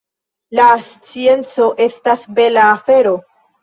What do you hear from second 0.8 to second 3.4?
scienco estas bela afero.